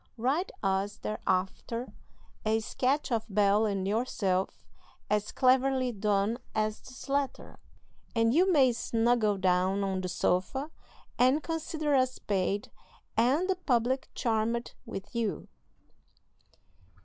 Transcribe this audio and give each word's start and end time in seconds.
Write 0.17 0.51
us 0.63 0.97
thereafter 0.97 1.93
a 2.43 2.59
sketch 2.59 3.11
of 3.11 3.23
Bel 3.29 3.67
and 3.67 3.87
yourself 3.87 4.57
as 5.11 5.31
cleverly 5.31 5.91
done 5.91 6.39
as 6.55 6.79
this 6.79 7.07
letter, 7.07 7.59
and 8.15 8.33
you 8.33 8.51
may 8.51 8.71
'snuggle' 8.73 9.37
down 9.37 9.83
on 9.83 10.01
the 10.01 10.09
sofa 10.09 10.71
and 11.19 11.43
consider 11.43 11.93
us 11.93 12.17
paid, 12.17 12.71
and 13.15 13.47
the 13.47 13.55
public 13.57 14.09
charmed 14.15 14.73
with 14.87 15.13
you." 15.13 15.47